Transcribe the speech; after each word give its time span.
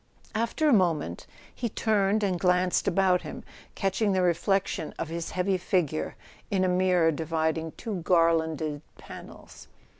After 0.33 0.67
a 0.67 0.73
moment 0.73 1.27
he 1.53 1.69
turned 1.69 2.23
and 2.23 2.39
glanced 2.39 2.87
about 2.87 3.21
him, 3.21 3.43
catching 3.75 4.13
the 4.13 4.23
reflection 4.23 4.95
of 4.97 5.09
his 5.09 5.29
heavy 5.29 5.59
figure 5.59 6.15
in 6.49 6.63
a 6.63 6.67
mirror 6.67 7.11
dividing 7.11 7.73
two 7.73 7.97
garlanded 8.01 8.81
panels. 8.97 9.67